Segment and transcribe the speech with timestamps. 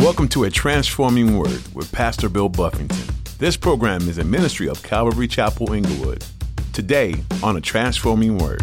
[0.00, 3.14] Welcome to A Transforming Word with Pastor Bill Buffington.
[3.36, 6.24] This program is a ministry of Calvary Chapel Inglewood.
[6.72, 8.62] Today on A Transforming Word.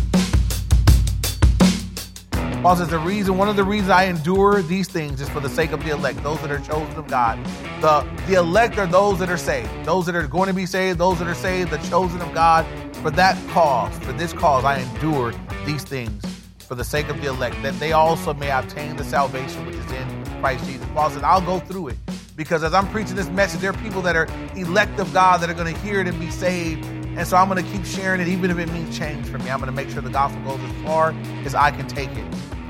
[2.32, 5.48] Paul says the reason, one of the reasons I endure these things is for the
[5.48, 7.38] sake of the elect, those that are chosen of God.
[7.82, 10.98] The, the elect are those that are saved, those that are going to be saved,
[10.98, 12.66] those that are saved, the chosen of God.
[12.96, 15.36] For that cause, for this cause, I endure
[15.68, 16.26] these things
[16.58, 19.92] for the sake of the elect, that they also may obtain the salvation which is
[19.92, 20.86] in Christ Jesus.
[20.94, 21.98] Paul says, I'll go through it
[22.36, 25.50] because as I'm preaching this message, there are people that are elect of God that
[25.50, 26.86] are going to hear it and be saved.
[26.86, 29.50] And so I'm going to keep sharing it, even if it means change for me.
[29.50, 32.26] I'm going to make sure the gospel goes as far as I can take it.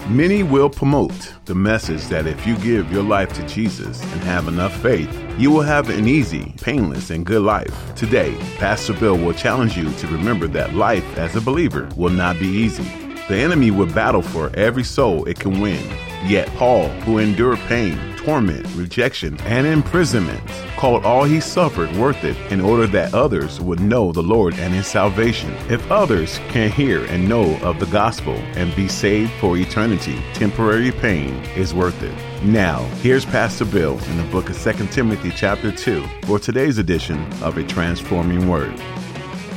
[0.07, 4.47] Many will promote the message that if you give your life to Jesus and have
[4.47, 7.93] enough faith, you will have an easy, painless, and good life.
[7.95, 12.39] Today, Pastor Bill will challenge you to remember that life as a believer will not
[12.39, 12.85] be easy.
[13.27, 16.06] The enemy will battle for every soul it can win.
[16.25, 20.41] Yet Paul, who endured pain, torment, rejection, and imprisonment,
[20.75, 24.73] called all he suffered worth it in order that others would know the Lord and
[24.73, 25.53] his salvation.
[25.69, 30.91] If others can hear and know of the gospel and be saved for eternity, temporary
[30.91, 32.13] pain is worth it.
[32.43, 37.25] Now, here's Pastor Bill in the book of 2 Timothy chapter 2 for today's edition
[37.41, 38.73] of A Transforming Word.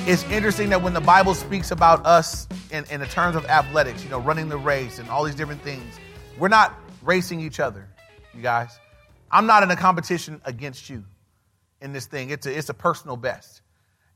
[0.06, 4.04] It's interesting that when the Bible speaks about us in, in the terms of athletics,
[4.04, 5.98] you know, running the race and all these different things,
[6.40, 7.86] we're not racing each other,
[8.34, 8.76] you guys.
[9.30, 11.04] I'm not in a competition against you
[11.80, 12.30] in this thing.
[12.30, 13.60] It's a, it's a personal best.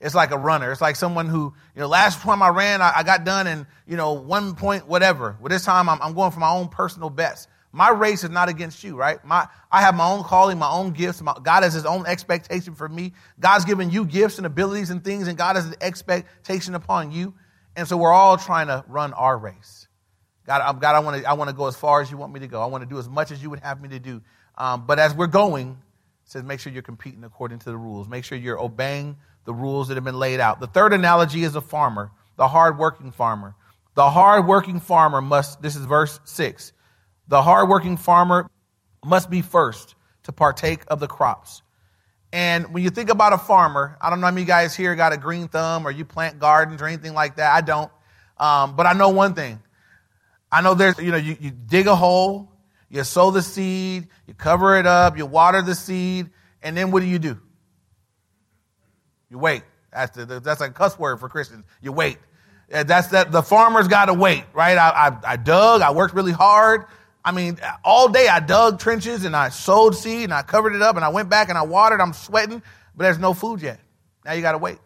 [0.00, 0.72] It's like a runner.
[0.72, 3.67] It's like someone who, you know, last time I ran, I, I got done in,
[3.86, 5.36] you know, one point, whatever.
[5.41, 7.48] Well, this time I'm, I'm going for my own personal best.
[7.72, 9.22] My race is not against you, right?
[9.25, 11.20] My, I have my own calling, my own gifts.
[11.20, 13.12] My, God has his own expectation for me.
[13.39, 17.34] God's given you gifts and abilities and things, and God has an expectation upon you.
[17.77, 19.84] And so we're all trying to run our race.
[20.47, 22.41] God, God I want to I want to go as far as you want me
[22.41, 22.61] to go.
[22.62, 24.23] I want to do as much as you would have me to do.
[24.56, 25.78] Um, but as we're going,
[26.25, 28.09] says make sure you're competing according to the rules.
[28.09, 30.61] Make sure you're obeying the rules that have been laid out.
[30.61, 33.55] The third analogy is a farmer, the hardworking farmer.
[33.95, 36.73] The hardworking farmer must, this is verse 6.
[37.29, 38.51] The hardworking farmer
[39.05, 41.63] must be first to partake of the crops.
[42.33, 45.13] And when you think about a farmer, I don't know how many guys here got
[45.13, 47.55] a green thumb or you plant gardens or anything like that.
[47.55, 47.90] I don't.
[48.39, 49.61] Um, but I know one thing.
[50.55, 52.48] I know there's, you know, you, you dig a hole,
[52.89, 56.31] you sow the seed, you cover it up, you water the seed,
[56.63, 57.41] and then what do you do?
[59.31, 59.64] You wait.
[59.93, 61.64] That's, the, that's a cuss word for Christians.
[61.83, 62.19] You wait.
[62.69, 64.79] That's that the farmer's got to wait, right?
[64.79, 66.85] I, I, I dug, I worked really hard.
[67.25, 70.83] I mean, all day I dug trenches and I sowed seed and I covered it
[70.83, 72.01] up and I went back and I watered.
[72.01, 72.63] I'm sweating,
[72.95, 73.81] but there's no food yet.
[74.25, 74.79] Now you got to wait.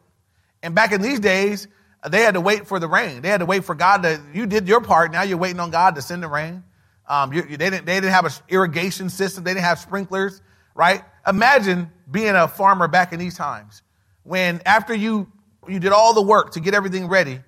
[0.62, 1.68] And back in these days,
[2.08, 3.22] they had to wait for the rain.
[3.22, 5.12] They had to wait for God to, you did your part.
[5.12, 6.62] Now you're waiting on God to send the rain.
[7.08, 9.44] Um, you, they, didn't, they didn't have an irrigation system.
[9.44, 10.40] They didn't have sprinklers,
[10.74, 11.02] right?
[11.26, 13.82] Imagine being a farmer back in these times
[14.28, 15.26] when after you,
[15.66, 17.40] you did all the work to get everything ready,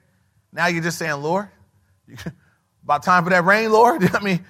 [0.52, 1.48] now you're just saying, Lord,
[2.82, 4.02] about time for that rain, Lord.
[4.14, 4.44] I mean,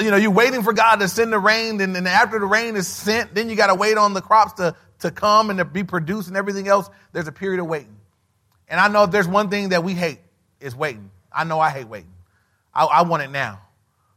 [0.00, 2.76] you know, you're waiting for God to send the rain, and then after the rain
[2.76, 5.64] is sent, then you got to wait on the crops to, to come and to
[5.64, 6.90] be produced and everything else.
[7.12, 7.96] There's a period of waiting.
[8.72, 10.18] And I know there's one thing that we hate
[10.58, 11.10] is waiting.
[11.30, 12.14] I know I hate waiting.
[12.74, 13.60] I, I want it now.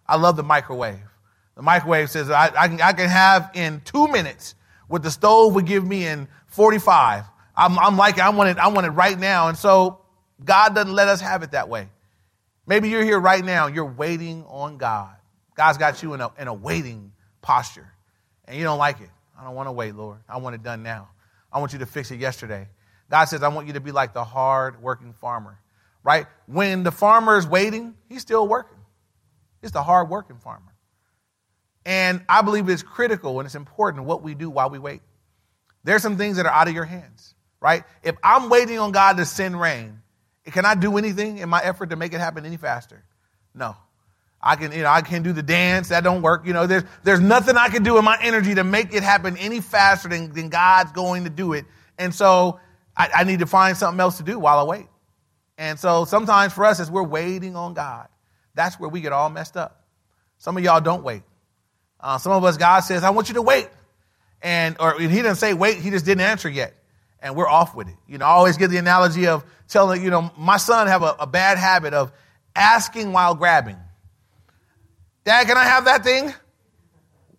[0.07, 1.01] I love the microwave.
[1.55, 4.55] The microwave says I, I, can, I can have in two minutes
[4.87, 7.25] what the stove would give me in 45.
[7.57, 9.49] I'm, I'm like, I want it, I want it right now.
[9.49, 9.99] And so
[10.41, 11.89] God doesn't let us have it that way.
[12.65, 15.15] Maybe you're here right now, you're waiting on God.
[15.55, 17.11] God's got you in a, in a waiting
[17.41, 17.91] posture,
[18.45, 19.09] and you don't like it.
[19.37, 20.19] I don't want to wait, Lord.
[20.29, 21.09] I want it done now.
[21.51, 22.67] I want you to fix it yesterday.
[23.09, 25.59] God says, I want you to be like the hard working farmer,
[26.03, 26.25] right?
[26.47, 28.77] When the farmer is waiting, he's still working.
[29.61, 30.73] He's the hard working farmer.
[31.85, 35.01] And I believe it's critical and it's important what we do while we wait.
[35.83, 37.83] There's some things that are out of your hands, right?
[38.01, 40.01] If I'm waiting on God to send rain,
[40.45, 43.03] can I do anything in my effort to make it happen any faster?
[43.53, 43.75] No.
[44.41, 45.89] I can, you know, I can do the dance.
[45.89, 46.45] That don't work.
[46.45, 49.37] You know, there's, there's nothing I can do in my energy to make it happen
[49.37, 51.65] any faster than, than God's going to do it.
[51.97, 52.59] And so
[52.95, 54.87] I, I need to find something else to do while I wait.
[55.57, 58.07] And so sometimes for us, as we're waiting on God,
[58.53, 59.83] that's where we get all messed up.
[60.37, 61.23] Some of y'all don't wait.
[61.99, 63.69] Uh, some of us, God says, I want you to wait.
[64.41, 66.73] And, or he didn't say wait, he just didn't answer yet.
[67.19, 67.95] And we're off with it.
[68.07, 71.15] You know, I always give the analogy of telling, you know, my son have a,
[71.19, 72.11] a bad habit of
[72.55, 73.77] asking while grabbing.
[75.23, 76.33] Dad, can I have that thing?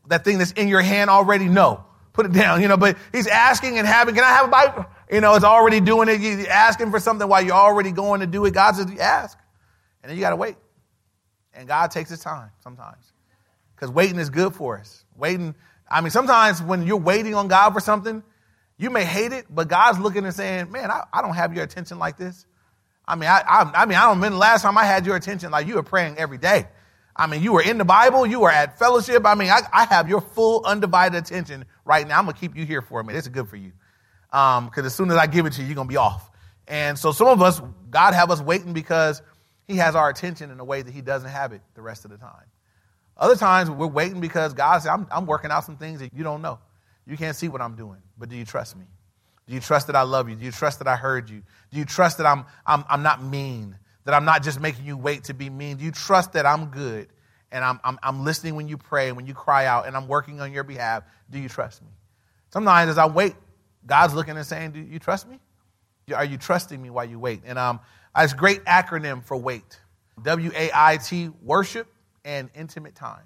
[0.08, 1.46] That thing that's in your hand already?
[1.46, 1.84] No.
[2.12, 4.86] Put it down, you know, but he's asking and having, can I have a bite?
[5.10, 6.20] You know, it's already doing it.
[6.20, 8.54] You're asking for something while you're already going to do it.
[8.54, 9.38] God says, ask.
[10.02, 10.56] And then you got to wait.
[11.54, 13.12] And God takes his time sometimes.
[13.74, 15.04] Because waiting is good for us.
[15.16, 15.54] Waiting,
[15.88, 18.22] I mean, sometimes when you're waiting on God for something,
[18.78, 21.64] you may hate it, but God's looking and saying, man, I, I don't have your
[21.64, 22.46] attention like this.
[23.08, 25.16] I mean, I, I, I mean, I don't remember the last time I had your
[25.16, 26.66] attention like you were praying every day.
[27.14, 29.24] I mean, you were in the Bible, you were at fellowship.
[29.24, 32.18] I mean, I, I have your full undivided attention right now.
[32.18, 33.18] I'm gonna keep you here for a minute.
[33.18, 33.72] It's good for you.
[34.32, 36.31] Um, cause as soon as I give it to you, you're gonna be off.
[36.69, 39.23] And so some of us, God have us waiting because
[39.67, 42.11] he has our attention in a way that he doesn't have it the rest of
[42.11, 42.44] the time.
[43.17, 46.23] Other times we're waiting because God said, I'm, I'm working out some things that you
[46.23, 46.58] don't know.
[47.06, 48.84] You can't see what I'm doing, but do you trust me?
[49.46, 50.34] Do you trust that I love you?
[50.34, 51.43] Do you trust that I heard you?
[51.70, 53.78] Do you trust that I'm, I'm, I'm not mean?
[54.05, 55.76] That I'm not just making you wait to be mean?
[55.76, 57.08] Do you trust that I'm good
[57.50, 60.40] and I'm, I'm, I'm listening when you pray when you cry out and I'm working
[60.40, 61.05] on your behalf?
[61.31, 61.88] Do you trust me?
[62.50, 63.34] Sometimes as I wait,
[63.86, 65.38] God's looking and saying, Do you trust me?
[66.14, 67.42] Are you trusting me while you wait?
[67.44, 67.80] And um,
[68.16, 69.80] it's a great acronym for wait
[70.22, 71.88] W A I T, worship
[72.24, 73.24] and intimate time.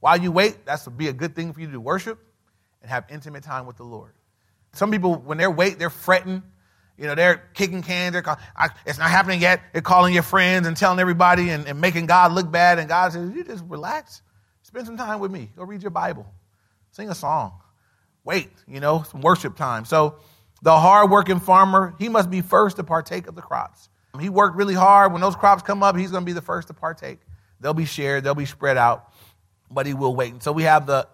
[0.00, 2.18] While you wait, that's be a good thing for you to do worship
[2.80, 4.12] and have intimate time with the Lord.
[4.72, 6.42] Some people, when they're wait, they're fretting.
[6.98, 8.12] You know, they're kicking cans.
[8.12, 8.38] They're call,
[8.86, 9.60] it's not happening yet.
[9.72, 12.78] They're calling your friends and telling everybody and, and making God look bad.
[12.78, 14.22] And God says, you just relax.
[14.62, 15.50] Spend some time with me.
[15.56, 16.26] Go read your Bible.
[16.92, 17.52] Sing a song.
[18.26, 19.84] Wait, you know, some worship time.
[19.84, 20.16] So
[20.60, 23.88] the hardworking farmer, he must be first to partake of the crops.
[24.20, 25.12] He worked really hard.
[25.12, 27.20] When those crops come up, he's going to be the first to partake.
[27.60, 29.12] They'll be shared, they'll be spread out,
[29.70, 30.32] but he will wait.
[30.32, 31.06] And so we have the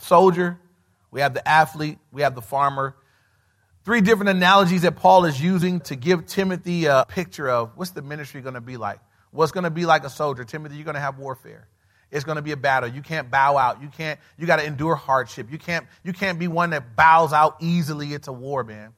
[0.00, 0.58] soldier,
[1.10, 2.96] we have the athlete, we have the farmer.
[3.84, 8.02] Three different analogies that Paul is using to give Timothy a picture of what's the
[8.02, 8.98] ministry going to be like.
[9.30, 10.44] What's going to be like a soldier?
[10.44, 11.68] Timothy, you're going to have warfare.
[12.10, 12.88] It's going to be a battle.
[12.88, 13.82] You can't bow out.
[13.82, 15.50] You can't, you got to endure hardship.
[15.50, 18.14] You can't, you can't be one that bows out easily.
[18.14, 18.94] It's a war, man.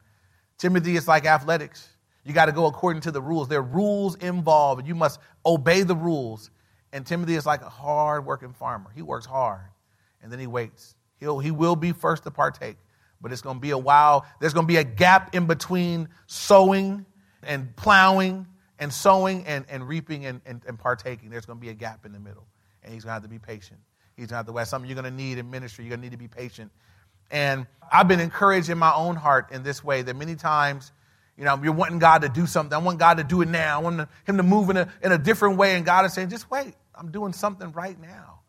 [0.59, 1.89] Timothy, it's like athletics.
[2.25, 3.49] You got to go according to the rules.
[3.49, 6.51] There are rules involved, you must obey the rules.
[6.93, 8.91] And Timothy is like a hard working farmer.
[8.95, 9.69] He works hard,
[10.23, 10.95] and then he waits.
[11.19, 12.77] He'll, he will be first to partake,
[13.21, 14.27] but it's going to be a while.
[14.41, 17.07] There's going to be a gap in between sowing
[17.43, 18.47] and plowing
[18.79, 21.31] and sowing and, and reaping and, and, and partaking.
[21.31, 22.47] There's going to be a gap in the middle,
[22.83, 23.81] and he's going to have to be patient.
[24.17, 25.85] He's going to have to, that's something you're going to need in ministry.
[25.85, 26.71] You're going to need to be patient.
[27.31, 30.93] And I've been encouraged in my own heart in this way that many times
[31.41, 32.75] you know, you're wanting God to do something.
[32.75, 33.79] I want God to do it now.
[33.79, 35.75] I want Him to move in a, in a different way.
[35.75, 36.75] And God is saying, just wait.
[36.95, 38.41] I'm doing something right now.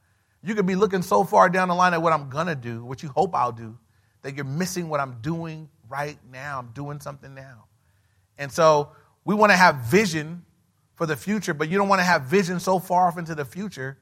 [0.43, 2.83] You could be looking so far down the line at what I'm going to do,
[2.83, 3.77] what you hope I'll do,
[4.23, 6.59] that you're missing what I'm doing right now.
[6.59, 7.63] I'm doing something now.
[8.37, 8.89] And so
[9.23, 10.43] we want to have vision
[10.95, 13.45] for the future, but you don't want to have vision so far off into the
[13.45, 13.99] future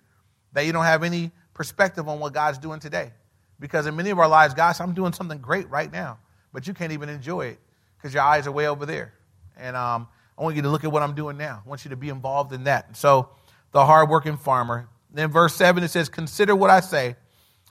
[0.54, 3.12] that you don't have any perspective on what God's doing today.
[3.60, 6.20] Because in many of our lives, gosh, I'm doing something great right now,
[6.54, 7.60] but you can't even enjoy it
[7.98, 9.14] because your eyes are way over there.
[9.58, 10.08] And um,
[10.38, 11.62] I want you to look at what I'm doing now.
[11.66, 12.96] I want you to be involved in that.
[12.96, 13.30] So,
[13.72, 14.88] the hardworking farmer.
[15.12, 17.18] Then, verse 7, it says, Consider what I say,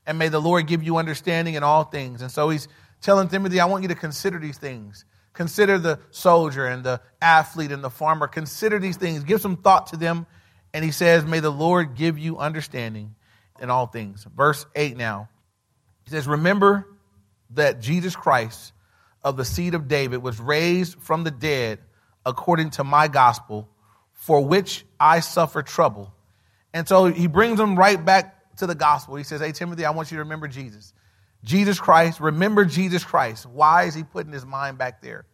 [0.06, 2.20] and may the Lord give you understanding in all things.
[2.20, 2.69] And so, he's
[3.00, 5.06] telling Timothy, I want you to consider these things.
[5.32, 8.26] Consider the soldier and the athlete and the farmer.
[8.26, 9.25] Consider these things.
[9.25, 10.26] Give some thought to them.
[10.72, 13.14] And he says, May the Lord give you understanding
[13.60, 14.26] in all things.
[14.36, 15.28] Verse 8 now.
[16.04, 16.86] He says, Remember
[17.50, 18.72] that Jesus Christ
[19.22, 21.80] of the seed of David was raised from the dead
[22.24, 23.68] according to my gospel,
[24.12, 26.12] for which I suffer trouble.
[26.74, 29.16] And so he brings them right back to the gospel.
[29.16, 30.92] He says, Hey, Timothy, I want you to remember Jesus.
[31.44, 33.46] Jesus Christ, remember Jesus Christ.
[33.46, 35.25] Why is he putting his mind back there?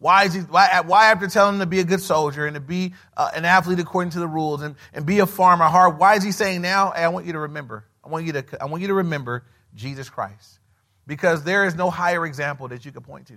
[0.00, 2.60] Why is he, why, why after telling him to be a good soldier and to
[2.60, 6.14] be uh, an athlete according to the rules and, and be a farmer hard, why
[6.14, 8.64] is he saying now, hey, I want you to remember, I want you to, I
[8.64, 10.58] want you to remember Jesus Christ
[11.06, 13.34] because there is no higher example that you could point to.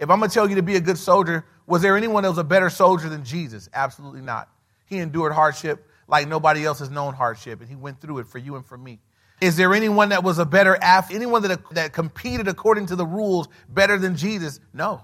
[0.00, 2.30] If I'm going to tell you to be a good soldier, was there anyone that
[2.30, 3.68] was a better soldier than Jesus?
[3.72, 4.48] Absolutely not.
[4.86, 8.38] He endured hardship like nobody else has known hardship, and he went through it for
[8.38, 8.98] you and for me.
[9.40, 13.06] Is there anyone that was a better athlete, anyone that, that competed according to the
[13.06, 14.58] rules better than Jesus?
[14.72, 15.02] No.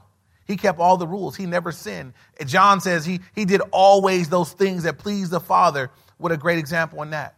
[0.51, 1.37] He kept all the rules.
[1.37, 2.13] He never sinned.
[2.45, 5.93] John says he, he did always those things that pleased the Father.
[6.19, 7.37] What a great example in that.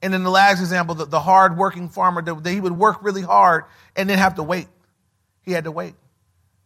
[0.00, 3.20] And in the last example, the, the hard working farmer, that he would work really
[3.20, 4.68] hard and then have to wait.
[5.42, 5.94] He had to wait.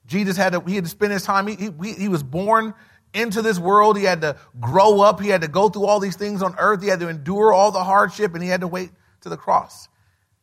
[0.07, 2.73] Jesus had to, he had to spend his time, he, he, he was born
[3.13, 3.99] into this world.
[3.99, 5.21] He had to grow up.
[5.21, 6.83] He had to go through all these things on earth.
[6.83, 8.91] He had to endure all the hardship and he had to wait
[9.23, 9.89] to the cross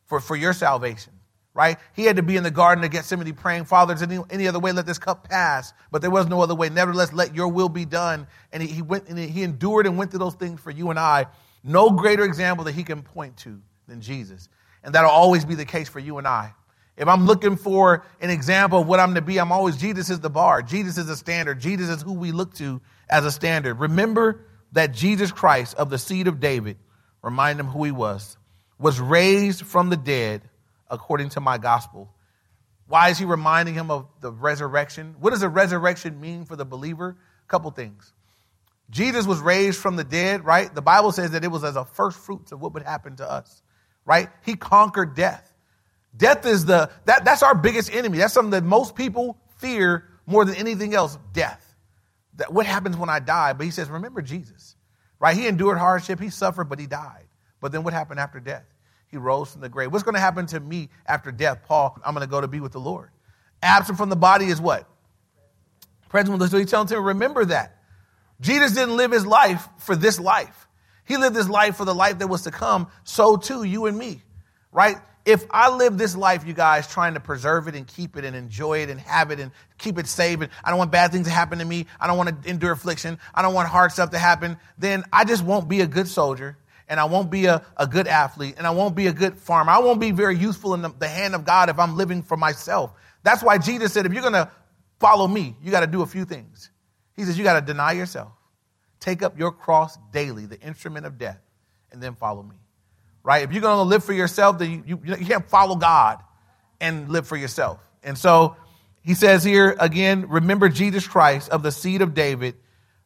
[0.07, 1.13] for, for your salvation,
[1.53, 1.77] right?
[1.93, 4.59] He had to be in the Garden of Gethsemane praying, Father, is any, any other
[4.59, 5.73] way let this cup pass?
[5.91, 6.69] But there was no other way.
[6.69, 8.27] Nevertheless, let your will be done.
[8.51, 10.99] And he, he went and he endured and went through those things for you and
[10.99, 11.27] I
[11.63, 14.49] no greater example that he can point to than Jesus.
[14.83, 16.53] And that'll always be the case for you and I.
[16.97, 20.19] If I'm looking for an example of what I'm to be, I'm always Jesus is
[20.19, 20.61] the bar.
[20.61, 21.59] Jesus is the standard.
[21.59, 23.75] Jesus is who we look to as a standard.
[23.75, 26.77] Remember that Jesus Christ of the seed of David,
[27.21, 28.37] remind him who he was,
[28.77, 30.41] was raised from the dead
[30.91, 32.13] according to my gospel.
[32.87, 35.15] Why is he reminding him of the resurrection?
[35.19, 37.17] What does the resurrection mean for the believer?
[37.43, 38.13] A couple things.
[38.89, 40.73] Jesus was raised from the dead, right?
[40.73, 43.31] The Bible says that it was as a first fruits of what would happen to
[43.31, 43.63] us,
[44.05, 44.29] right?
[44.45, 45.53] He conquered death.
[46.15, 48.17] Death is the that, that's our biggest enemy.
[48.17, 51.65] That's something that most people fear more than anything else, death.
[52.35, 53.53] That what happens when I die?
[53.53, 54.75] But he says, remember Jesus.
[55.19, 55.37] Right?
[55.37, 57.27] He endured hardship, he suffered, but he died.
[57.61, 58.65] But then what happened after death?
[59.11, 59.91] He rose from the grave.
[59.91, 61.63] What's going to happen to me after death?
[61.65, 63.09] Paul, I'm going to go to be with the Lord.
[63.61, 64.87] Absent from the body is what?
[66.09, 66.41] Present.
[66.49, 67.77] So he's telling him, remember that.
[68.39, 70.67] Jesus didn't live his life for this life.
[71.05, 72.87] He lived his life for the life that was to come.
[73.03, 74.23] So too, you and me,
[74.71, 74.97] right?
[75.25, 78.35] If I live this life, you guys, trying to preserve it and keep it and
[78.35, 81.27] enjoy it and have it and keep it safe, and I don't want bad things
[81.27, 84.11] to happen to me, I don't want to endure affliction, I don't want hard stuff
[84.11, 86.57] to happen, then I just won't be a good soldier
[86.91, 89.71] and I won't be a, a good athlete and I won't be a good farmer.
[89.71, 92.35] I won't be very useful in the, the hand of God if I'm living for
[92.35, 92.91] myself.
[93.23, 94.51] That's why Jesus said, if you're going to
[94.99, 96.69] follow me, you got to do a few things.
[97.15, 98.33] He says, you got to deny yourself,
[98.99, 101.39] take up your cross daily, the instrument of death,
[101.93, 102.57] and then follow me.
[103.23, 103.43] Right?
[103.43, 106.19] If you're going to live for yourself, then you, you, you can't follow God
[106.81, 107.79] and live for yourself.
[108.03, 108.57] And so
[109.01, 112.55] he says here again, remember Jesus Christ of the seed of David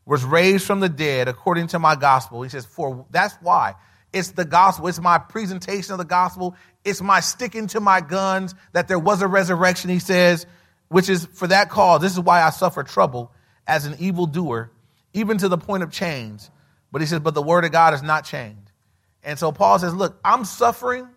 [0.05, 2.41] was raised from the dead according to my gospel.
[2.41, 3.75] He says, for that's why.
[4.13, 4.87] It's the gospel.
[4.87, 6.55] It's my presentation of the gospel.
[6.83, 10.45] It's my sticking to my guns that there was a resurrection, he says,
[10.87, 12.01] which is for that cause.
[12.01, 13.33] This is why I suffer trouble
[13.67, 14.71] as an evildoer,
[15.13, 16.49] even to the point of chains.
[16.91, 18.71] But he says, but the word of God is not chained.
[19.23, 21.09] And so Paul says, look, I'm suffering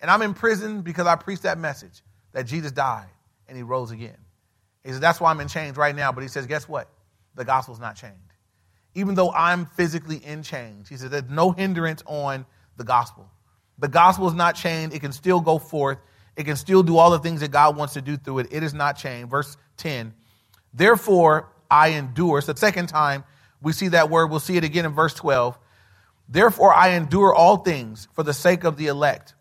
[0.00, 2.02] and I'm in prison because I preached that message
[2.32, 3.08] that Jesus died
[3.48, 4.18] and he rose again.
[4.84, 6.12] He says, that's why I'm in chains right now.
[6.12, 6.88] But he says, guess what?
[7.34, 8.14] The gospel's not chained.
[8.96, 12.46] Even though I'm physically in chains, he says, there's no hindrance on
[12.78, 13.30] the gospel.
[13.78, 14.94] The gospel is not chained.
[14.94, 15.98] It can still go forth.
[16.34, 18.46] It can still do all the things that God wants to do through it.
[18.50, 19.28] It is not chained.
[19.28, 20.14] Verse 10.
[20.72, 22.38] Therefore, I endure.
[22.38, 23.24] It's the second time
[23.60, 24.28] we see that word.
[24.28, 25.58] We'll see it again in verse 12.
[26.28, 29.34] Therefore, I endure all things for the sake of the elect,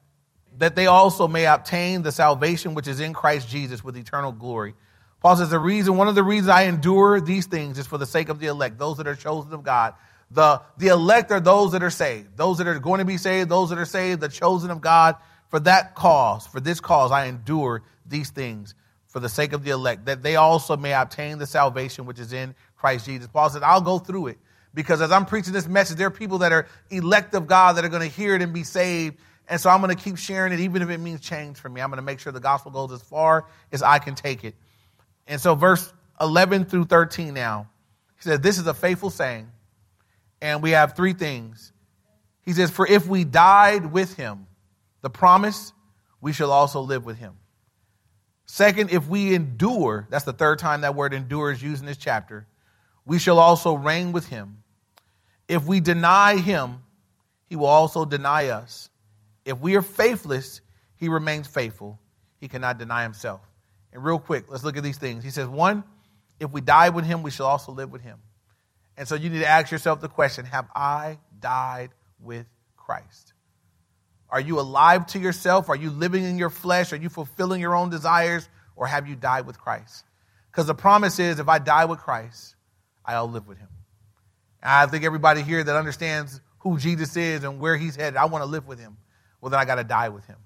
[0.58, 4.76] that they also may obtain the salvation which is in Christ Jesus with eternal glory.
[5.26, 8.06] Paul says the reason, one of the reasons I endure these things is for the
[8.06, 9.96] sake of the elect, those that are chosen of God.
[10.30, 13.50] The, the elect are those that are saved, those that are going to be saved,
[13.50, 15.16] those that are saved, the chosen of God.
[15.48, 18.76] For that cause, for this cause, I endure these things
[19.08, 22.32] for the sake of the elect, that they also may obtain the salvation which is
[22.32, 23.28] in Christ Jesus.
[23.28, 24.38] Paul says, I'll go through it
[24.76, 27.84] because as I'm preaching this message, there are people that are elect of God that
[27.84, 29.18] are going to hear it and be saved.
[29.48, 31.82] And so I'm going to keep sharing it, even if it means change for me.
[31.82, 34.54] I'm going to make sure the gospel goes as far as I can take it.
[35.28, 35.92] And so, verse
[36.22, 37.70] 11 through 13 now,
[38.18, 39.50] he says, This is a faithful saying.
[40.42, 41.72] And we have three things.
[42.42, 44.48] He says, For if we died with him,
[45.02, 45.74] the promise,
[46.22, 47.34] we shall also live with him.
[48.46, 51.98] Second, if we endure, that's the third time that word endure is used in this
[51.98, 52.46] chapter,
[53.06, 54.64] we shall also reign with him.
[55.48, 56.84] If we deny him,
[57.48, 58.90] he will also deny us.
[59.46, 60.62] If we are faithless,
[60.96, 62.00] he remains faithful.
[62.40, 63.42] He cannot deny himself.
[63.96, 65.24] And real quick, let's look at these things.
[65.24, 65.86] He says, one,
[66.38, 68.20] if we die with him, we shall also live with him.
[68.98, 73.32] And so you need to ask yourself the question Have I died with Christ?
[74.30, 75.70] Are you alive to yourself?
[75.70, 76.92] Are you living in your flesh?
[76.92, 78.50] Are you fulfilling your own desires?
[78.76, 80.04] Or have you died with Christ?
[80.52, 82.56] Because the promise is if I die with Christ,
[83.06, 83.70] I'll live with him.
[84.62, 88.26] And I think everybody here that understands who Jesus is and where he's headed, I
[88.26, 88.98] want to live with him.
[89.40, 90.38] Well, then I got to die with him.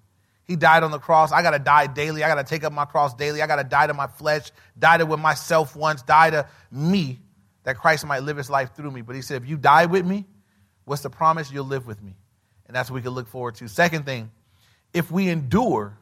[0.50, 1.32] He died on the cross.
[1.32, 2.24] I got to die daily.
[2.24, 3.44] I got to take up my cross daily.
[3.44, 7.20] I got to die to my flesh, die to with myself once, die to me
[7.66, 9.04] that Christ might live his life through me.
[9.04, 10.26] But he said, if you die with me,
[10.86, 11.52] what's the promise?
[11.52, 12.16] You'll live with me.
[12.66, 13.68] And that's what we can look forward to.
[13.68, 14.32] Second thing,
[14.92, 15.96] if we endure,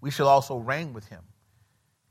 [0.00, 1.22] we shall also reign with him.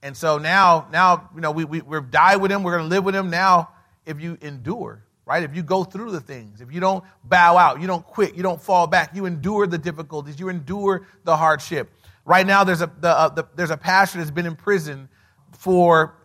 [0.02, 2.64] And so now, now, you know, we, we, we're die with him.
[2.64, 3.30] We're going to live with him.
[3.30, 3.72] Now,
[4.06, 5.44] if you endure, right?
[5.44, 8.44] If you go through the things, if you don't bow out, you don't quit, you
[8.44, 11.92] don't fall back, you endure the difficulties, you endure the hardship.
[12.24, 15.10] Right now, there's a, the, uh, the, there's a pastor that's been in prison
[15.52, 16.16] for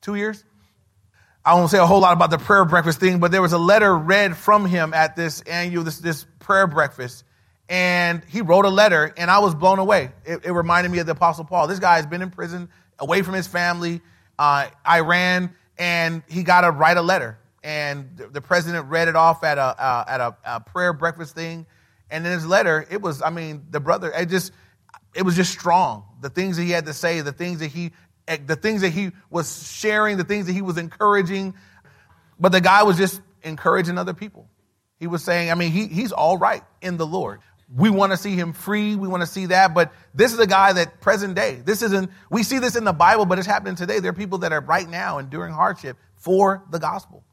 [0.00, 0.44] two years.
[1.44, 3.58] I won't say a whole lot about the prayer breakfast thing, but there was a
[3.58, 7.22] letter read from him at this annual, this, this prayer breakfast.
[7.68, 10.10] And he wrote a letter, and I was blown away.
[10.24, 11.68] It, it reminded me of the Apostle Paul.
[11.68, 12.68] This guy has been in prison,
[12.98, 14.00] away from his family,
[14.36, 19.42] uh, Iran, and he got to write a letter and the president read it off
[19.42, 21.66] at a uh, at a, a, prayer breakfast thing.
[22.12, 24.52] And in his letter, it was, I mean, the brother, it just,
[25.16, 26.04] it was just strong.
[26.20, 27.90] The things that he had to say, the things that he,
[28.46, 31.54] the things that he was sharing, the things that he was encouraging.
[32.38, 34.48] But the guy was just encouraging other people.
[35.00, 37.40] He was saying, I mean, he, he's all right in the Lord.
[37.74, 38.94] we want to see him free.
[38.94, 39.74] We want to see that.
[39.74, 42.92] But this is a guy that present day, this isn't, we see this in the
[42.92, 43.98] Bible, but it's happening today.
[43.98, 47.24] There are people that are right now enduring hardship for the gospel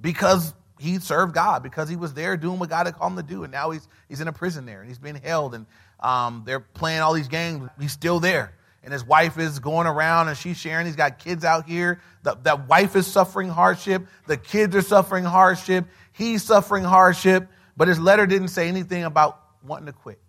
[0.00, 3.22] because he served God, because he was there doing what God had called him to
[3.22, 3.44] do.
[3.44, 5.66] And now he's, he's in a prison there and he's being held and
[6.00, 7.68] um, they're playing all these games.
[7.80, 8.52] He's still there.
[8.82, 10.86] And his wife is going around and she's sharing.
[10.86, 12.00] He's got kids out here.
[12.22, 14.06] The, that wife is suffering hardship.
[14.26, 15.86] The kids are suffering hardship.
[16.12, 17.48] He's suffering hardship.
[17.76, 20.20] But his letter didn't say anything about wanting to quit.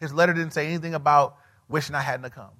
[0.00, 1.36] His letter didn't say anything about
[1.68, 2.50] wishing I hadn't come.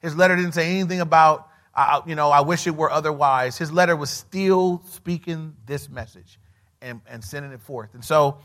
[0.00, 3.58] His letter didn't say anything about, uh, you know, I wish it were otherwise.
[3.58, 6.38] His letter was still speaking this message
[6.82, 7.94] and, and sending it forth.
[7.94, 8.38] And so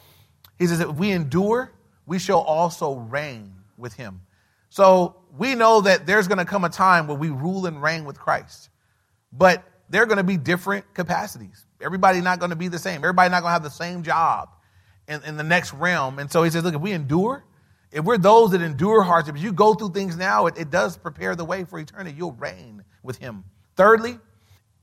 [0.59, 1.71] he says, if we endure,
[2.05, 4.21] we shall also reign with him.
[4.69, 8.05] So we know that there's going to come a time where we rule and reign
[8.05, 8.69] with Christ.
[9.33, 11.65] But there are going to be different capacities.
[11.81, 12.97] Everybody's not going to be the same.
[12.97, 14.49] Everybody's not going to have the same job
[15.07, 16.19] in, in the next realm.
[16.19, 17.43] And so he says, look, if we endure,
[17.91, 21.35] if we're those that endure hardship, you go through things now, it, it does prepare
[21.35, 22.15] the way for eternity.
[22.17, 23.43] You'll reign with him.
[23.75, 24.19] Thirdly,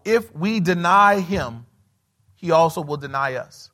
[0.05, 1.67] if we deny him,
[2.37, 3.71] he also will deny us.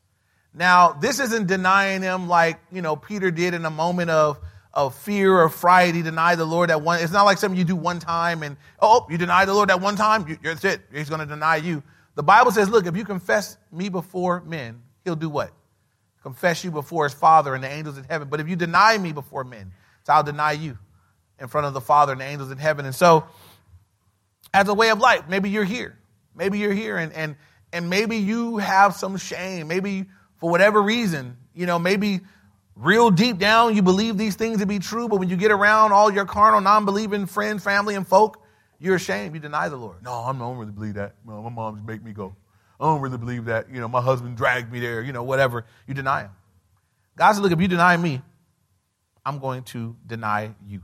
[0.54, 4.38] Now, this isn't denying him like, you know, Peter did in a moment of,
[4.72, 5.94] of fear or fright.
[5.94, 7.00] He denied the Lord at one.
[7.00, 9.80] It's not like something you do one time and, oh, you deny the Lord at
[9.80, 10.80] one time, you, that's it.
[10.92, 11.82] He's going to deny you.
[12.16, 15.52] The Bible says, look, if you confess me before men, he'll do what?
[16.28, 18.28] confess you before his Father and the angels in heaven.
[18.28, 19.72] But if you deny me before men,
[20.04, 20.78] so I'll deny you
[21.40, 22.84] in front of the Father and the angels in heaven.
[22.84, 23.24] And so,
[24.52, 25.98] as a way of life, maybe you're here.
[26.34, 27.36] Maybe you're here and, and,
[27.72, 29.68] and maybe you have some shame.
[29.68, 32.20] Maybe for whatever reason, you know, maybe
[32.76, 35.92] real deep down you believe these things to be true, but when you get around
[35.92, 38.42] all your carnal, non believing friends, family, and folk,
[38.78, 39.34] you're ashamed.
[39.34, 40.02] You deny the Lord.
[40.02, 41.14] No, I don't really believe that.
[41.24, 42.36] Well, my mom just make me go.
[42.80, 43.70] I don't really believe that.
[43.72, 45.64] You know, my husband dragged me there, you know, whatever.
[45.86, 46.30] You deny him.
[47.16, 48.22] God said, look, if you deny me,
[49.26, 50.82] I'm going to deny you.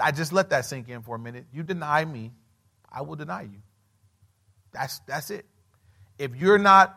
[0.00, 1.46] I just let that sink in for a minute.
[1.52, 2.32] You deny me,
[2.92, 3.62] I will deny you.
[4.72, 5.46] That's, that's it.
[6.18, 6.96] If you're not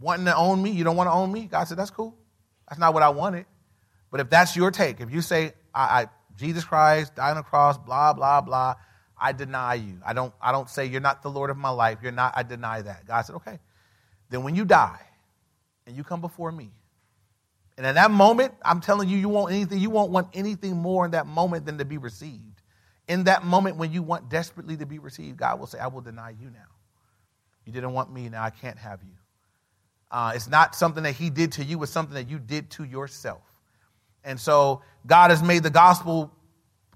[0.00, 2.16] wanting to own me, you don't want to own me, God said, that's cool.
[2.68, 3.46] That's not what I wanted.
[4.10, 7.42] But if that's your take, if you say, I, I Jesus Christ died on the
[7.42, 8.74] cross, blah, blah, blah,
[9.18, 10.00] I deny you.
[10.04, 11.98] I don't, I don't say you're not the Lord of my life.
[12.02, 13.06] You're not, I deny that.
[13.06, 13.60] God said, okay.
[14.30, 15.00] Then when you die
[15.86, 16.72] and you come before me,
[17.76, 21.04] and in that moment, I'm telling you, you want anything, you won't want anything more
[21.04, 22.51] in that moment than to be received.
[23.08, 26.00] In that moment when you want desperately to be received, God will say, I will
[26.00, 26.60] deny you now.
[27.64, 29.14] You didn't want me, now I can't have you.
[30.10, 32.84] Uh, it's not something that He did to you, it's something that you did to
[32.84, 33.42] yourself.
[34.24, 36.32] And so God has made the gospel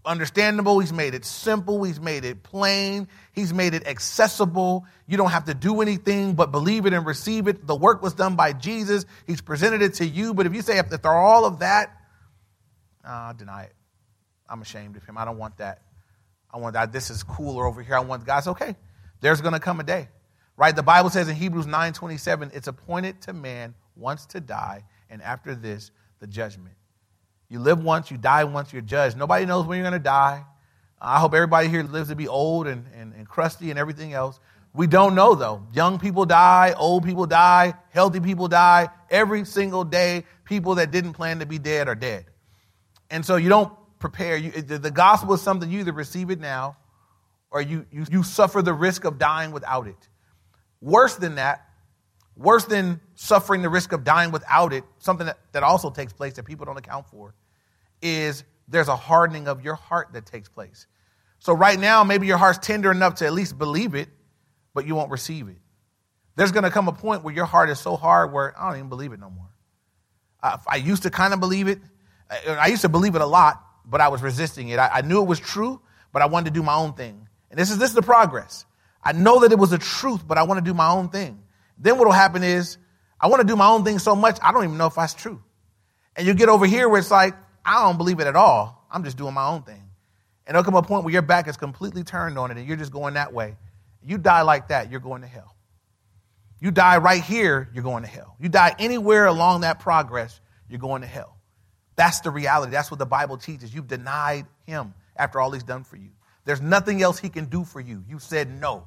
[0.06, 0.78] understandable.
[0.78, 1.82] He's made it simple.
[1.82, 3.08] He's made it plain.
[3.32, 4.86] He's made it accessible.
[5.06, 7.66] You don't have to do anything but believe it and receive it.
[7.66, 9.04] The work was done by Jesus.
[9.26, 10.32] He's presented it to you.
[10.32, 11.92] But if you say, after all of that,
[13.04, 13.74] uh, deny it.
[14.48, 15.18] I'm ashamed of him.
[15.18, 15.82] I don't want that.
[16.56, 16.90] I want that.
[16.90, 17.96] This is cooler over here.
[17.96, 18.76] I want God's okay.
[19.20, 20.08] There's going to come a day,
[20.56, 20.74] right?
[20.74, 25.20] The Bible says in Hebrews 9 27, it's appointed to man once to die, and
[25.20, 26.74] after this, the judgment.
[27.50, 29.18] You live once, you die once, you're judged.
[29.18, 30.46] Nobody knows when you're going to die.
[30.98, 34.40] I hope everybody here lives to be old and, and, and crusty and everything else.
[34.72, 35.62] We don't know though.
[35.74, 38.88] Young people die, old people die, healthy people die.
[39.10, 42.24] Every single day, people that didn't plan to be dead are dead.
[43.10, 44.37] And so you don't prepare.
[44.37, 46.76] You, the gospel is something you either receive it now
[47.50, 50.09] or you, you, you suffer the risk of dying without it.
[50.80, 51.66] Worse than that,
[52.37, 56.35] worse than suffering the risk of dying without it, something that, that also takes place
[56.35, 57.35] that people don't account for,
[58.02, 60.87] is there's a hardening of your heart that takes place.
[61.38, 64.09] So right now, maybe your heart's tender enough to at least believe it,
[64.74, 65.59] but you won't receive it.
[66.35, 68.78] There's going to come a point where your heart is so hard where I don't
[68.78, 69.48] even believe it no more.
[70.42, 71.78] Uh, I used to kind of believe it.
[72.46, 74.79] I used to believe it a lot, but I was resisting it.
[74.79, 75.81] I, I knew it was true,
[76.12, 77.29] but I wanted to do my own thing.
[77.51, 78.64] And this is this is the progress.
[79.03, 81.42] I know that it was the truth, but I want to do my own thing.
[81.79, 82.79] Then what will happen is
[83.20, 85.14] I want to do my own thing so much, I don't even know if that's
[85.14, 85.42] true.
[86.16, 88.87] And you get over here where it's like, I don't believe it at all.
[88.90, 89.83] I'm just doing my own thing.
[90.46, 92.77] And there'll come a point where your back is completely turned on it and you're
[92.77, 93.57] just going that way.
[94.03, 95.55] You die like that, you're going to hell.
[96.61, 98.37] You die right here, you're going to hell.
[98.40, 101.36] You die anywhere along that progress, you're going to hell.
[101.96, 102.72] That's the reality.
[102.72, 103.74] That's what the Bible teaches.
[103.74, 106.11] You've denied him after all he's done for you.
[106.44, 108.04] There's nothing else he can do for you.
[108.09, 108.87] You said no.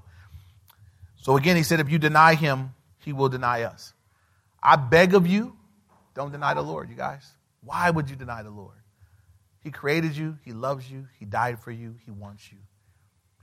[1.18, 3.94] So again, he said, if you deny him, he will deny us.
[4.62, 5.58] I beg of you,
[6.14, 7.30] don't deny the Lord, you guys.
[7.64, 8.76] Why would you deny the Lord?
[9.62, 12.58] He created you, He loves you, He died for you, He wants you.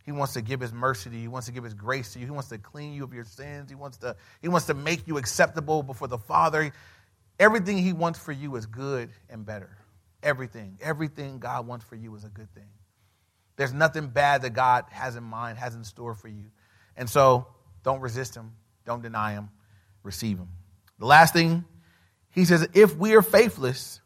[0.06, 1.22] He wants to give his mercy to you.
[1.22, 2.26] He wants to give his grace to you.
[2.26, 3.68] He wants to clean you of your sins.
[3.68, 6.72] He wants to, he wants to make you acceptable before the Father.
[7.38, 9.76] Everything He wants for you is good and better.
[10.22, 10.78] Everything.
[10.80, 12.68] Everything God wants for you is a good thing.
[13.56, 16.44] There's nothing bad that God has in mind, has in store for you.
[16.96, 17.46] And so
[17.82, 18.52] don't resist Him,
[18.84, 19.50] don't deny Him,
[20.02, 20.48] receive Him.
[20.98, 21.64] The last thing,
[22.30, 24.00] He says, if we are faithless,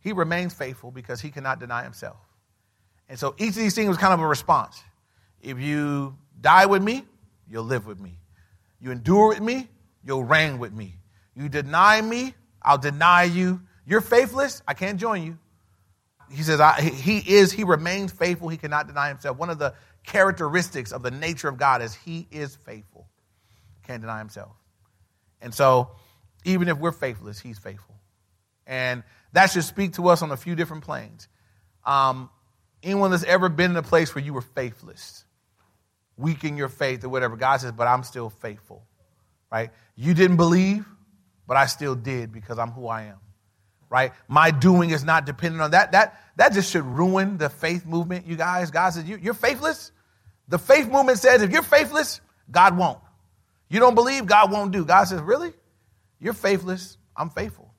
[0.00, 2.16] He remains faithful because He cannot deny Himself.
[3.08, 4.82] And so each of these things was kind of a response.
[5.40, 7.04] If you die with me,
[7.48, 8.18] you'll live with me.
[8.80, 9.68] You endure with me,
[10.04, 10.96] you'll reign with me.
[11.34, 13.62] You deny me, I'll deny you.
[13.86, 15.38] You're faithless, I can't join you.
[16.30, 19.36] He says, I, He is, He remains faithful, He cannot deny Himself.
[19.36, 23.08] One of the characteristics of the nature of God is He is faithful,
[23.86, 24.52] can't deny Himself.
[25.40, 25.90] And so,
[26.44, 27.96] even if we're faithless, He's faithful.
[28.66, 31.28] And that should speak to us on a few different planes.
[31.84, 32.30] Um,
[32.82, 35.24] anyone that's ever been in a place where you were faithless,
[36.16, 38.84] weak in your faith or whatever, God says, but I'm still faithful,
[39.50, 39.70] right?
[39.96, 40.86] You didn't believe,
[41.52, 43.18] but I still did because I'm who I am,
[43.90, 44.12] right?
[44.26, 45.92] My doing is not dependent on that.
[45.92, 48.70] That, that just should ruin the faith movement, you guys.
[48.70, 49.92] God says, you, you're faithless.
[50.48, 52.98] The faith movement says, if you're faithless, God won't.
[53.68, 54.86] You don't believe, God won't do.
[54.86, 55.52] God says, really?
[56.18, 56.96] You're faithless.
[57.14, 57.70] I'm faithful.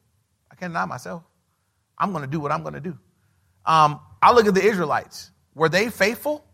[0.52, 1.24] I can't deny myself.
[1.98, 2.96] I'm going to do what I'm going to do.
[3.66, 5.32] Um, I look at the Israelites.
[5.56, 6.46] Were they faithful?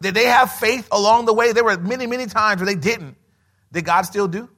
[0.00, 1.52] Did they have faith along the way?
[1.52, 3.16] There were many, many times where they didn't.
[3.70, 4.50] Did God still do?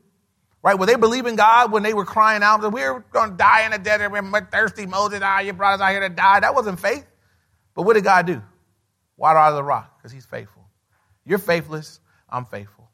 [0.68, 0.78] Right?
[0.78, 3.70] Were they believing God when they were crying out, that we're going to die in
[3.70, 6.40] the desert, we're thirsty, Moses, ah, you brought us out here to die.
[6.40, 7.06] That wasn't faith.
[7.74, 8.42] But what did God do?
[9.16, 10.62] Water out of the rock, because he's faithful.
[11.24, 12.86] You're faithless, I'm faithful.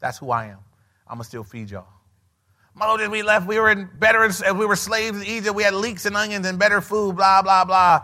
[0.00, 0.58] That's who I am.
[1.06, 1.86] I'm going to still feed y'all.
[2.74, 6.06] Moses, we left, we were in better, we were slaves in Egypt, we had leeks
[6.06, 8.00] and onions and better food, blah, blah, blah.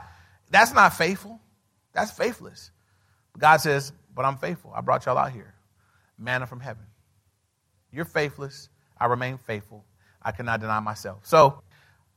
[0.52, 1.40] That's not faithful.
[1.92, 2.70] That's faithless.
[3.36, 4.72] God says, but I'm faithful.
[4.72, 5.52] I brought y'all out here.
[6.16, 6.84] Manna from heaven.
[7.90, 8.68] You're faithless.
[8.98, 9.85] I remain faithful.
[10.22, 11.20] I cannot deny myself.
[11.26, 11.62] So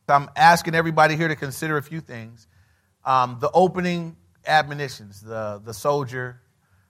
[0.07, 2.47] I'm asking everybody here to consider a few things.
[3.05, 6.41] Um, the opening admonitions, the, the soldier,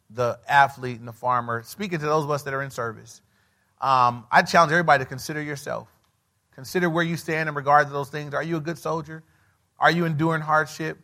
[0.10, 3.22] the athlete, and the farmer, speaking to those of us that are in service.
[3.82, 5.88] Um, I challenge everybody to consider yourself.
[6.56, 8.34] Consider where you stand in regard to those things.
[8.34, 9.24] Are you a good soldier?
[9.80, 10.98] Are you enduring hardship?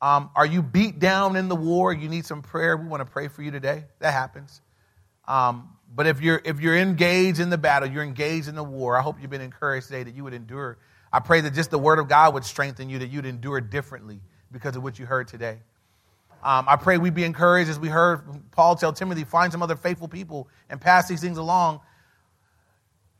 [0.00, 1.92] Um, are you beat down in the war?
[1.92, 2.76] You need some prayer.
[2.76, 3.84] We want to pray for you today.
[4.00, 4.60] That happens.
[5.26, 8.96] Um, but if you're if you're engaged in the battle, you're engaged in the war.
[8.96, 10.78] I hope you've been encouraged today that you would endure.
[11.12, 14.20] I pray that just the word of God would strengthen you, that you'd endure differently
[14.50, 15.58] because of what you heard today.
[16.42, 19.76] Um, I pray we'd be encouraged as we heard Paul tell Timothy, find some other
[19.76, 21.80] faithful people and pass these things along.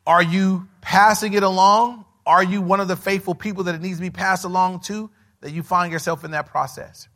[0.06, 2.04] Are you passing it along?
[2.26, 5.10] Are you one of the faithful people that it needs to be passed along to?
[5.40, 7.08] That you find yourself in that process.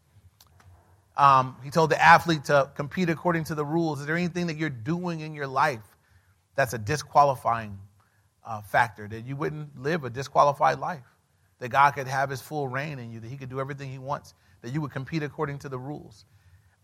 [1.18, 4.00] Um, he told the athlete to compete according to the rules.
[4.00, 5.82] Is there anything that you're doing in your life
[6.54, 7.76] that's a disqualifying
[8.46, 11.04] uh, factor, that you wouldn't live a disqualified life?
[11.58, 13.98] That God could have his full reign in you, that he could do everything he
[13.98, 16.24] wants, that you would compete according to the rules?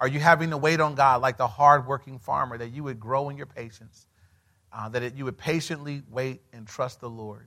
[0.00, 3.28] Are you having to wait on God like the hardworking farmer, that you would grow
[3.28, 4.08] in your patience,
[4.72, 7.46] uh, that it, you would patiently wait and trust the Lord?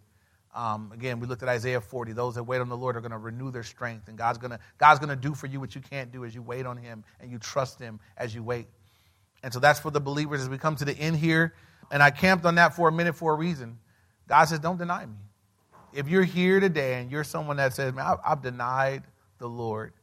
[0.56, 2.14] Um, again, we looked at Isaiah 40.
[2.14, 4.08] Those that wait on the Lord are going to renew their strength.
[4.08, 6.34] And God's going to God's going to do for you what you can't do as
[6.34, 8.68] you wait on Him and you trust Him as you wait.
[9.44, 11.54] And so that's for the believers as we come to the end here.
[11.92, 13.78] And I camped on that for a minute for a reason.
[14.28, 15.16] God says, don't deny me.
[15.94, 19.04] If you're here today and you're someone that says, man, I've, denied
[19.40, 19.94] the Lord,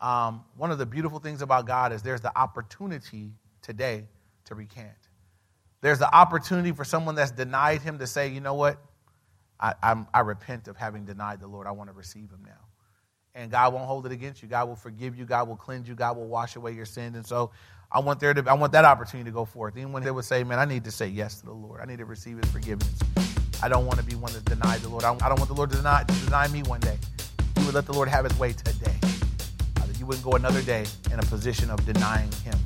[0.00, 4.04] um, one of the beautiful things about God is there's the opportunity today
[4.44, 4.90] to recant.
[5.80, 8.78] There's the opportunity for someone that's denied Him to say, you know what?
[9.60, 11.66] I, I'm, I repent of having denied the Lord.
[11.66, 12.52] I want to receive him now.
[13.34, 14.48] And God won't hold it against you.
[14.48, 15.24] God will forgive you.
[15.24, 15.94] God will cleanse you.
[15.94, 17.16] God will wash away your sins.
[17.16, 17.50] And so
[17.90, 19.76] I want there to I want that opportunity to go forth.
[19.76, 21.80] Even when they would say, man, I need to say yes to the Lord.
[21.80, 22.94] I need to receive his forgiveness.
[23.62, 25.04] I don't want to be one that denied the Lord.
[25.04, 26.98] I don't want the Lord to deny, to deny me one day.
[27.58, 28.96] You would let the Lord have his way today.
[29.76, 32.58] That you wouldn't go another day in a position of denying him.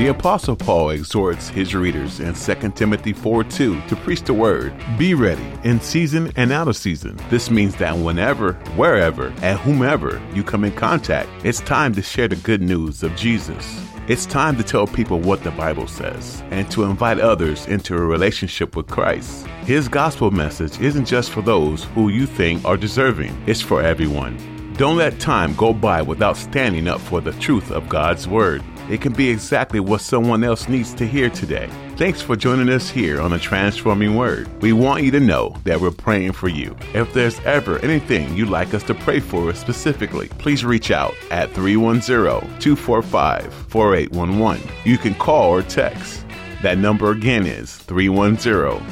[0.00, 4.72] The Apostle Paul exhorts his readers in 2 Timothy 4 2 to preach the word.
[4.96, 7.20] Be ready in season and out of season.
[7.28, 12.28] This means that whenever, wherever, and whomever you come in contact, it's time to share
[12.28, 13.78] the good news of Jesus.
[14.08, 18.00] It's time to tell people what the Bible says and to invite others into a
[18.00, 19.46] relationship with Christ.
[19.66, 24.38] His gospel message isn't just for those who you think are deserving, it's for everyone.
[24.78, 28.62] Don't let time go by without standing up for the truth of God's Word.
[28.90, 31.70] It can be exactly what someone else needs to hear today.
[31.96, 34.48] Thanks for joining us here on the Transforming Word.
[34.60, 36.76] We want you to know that we're praying for you.
[36.92, 41.52] If there's ever anything you'd like us to pray for specifically, please reach out at
[41.52, 44.68] 310 245 4811.
[44.84, 46.24] You can call or text
[46.62, 48.42] That number again is 310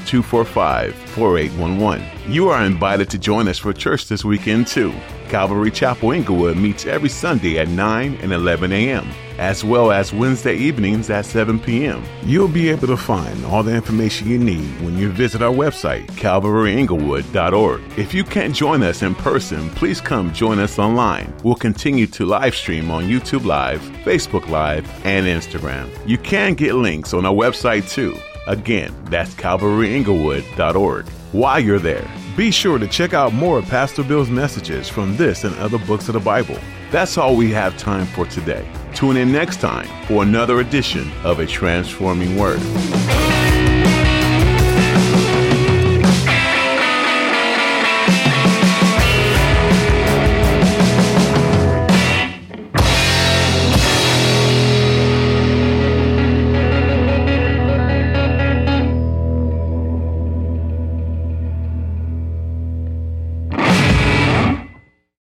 [0.06, 2.32] 245 4811.
[2.32, 4.94] You are invited to join us for church this weekend too.
[5.28, 9.06] Calvary Chapel Inglewood meets every Sunday at 9 and 11 a.m.,
[9.38, 12.02] as well as Wednesday evenings at 7 p.m.
[12.22, 16.06] You'll be able to find all the information you need when you visit our website,
[16.12, 17.98] calvaryinglewood.org.
[17.98, 21.32] If you can't join us in person, please come join us online.
[21.44, 25.88] We'll continue to live stream on YouTube Live, Facebook Live, and Instagram.
[26.08, 28.16] You can get links on our website too.
[28.46, 31.08] Again, that's calvaryinglewood.org.
[31.32, 32.08] While you're there,
[32.38, 36.06] be sure to check out more of Pastor Bill's messages from this and other books
[36.06, 36.56] of the Bible.
[36.92, 38.64] That's all we have time for today.
[38.94, 42.60] Tune in next time for another edition of A Transforming Word.